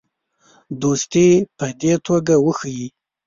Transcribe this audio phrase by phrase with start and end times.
[0.81, 1.27] دوستي
[1.57, 2.87] په دې توګه وښیي.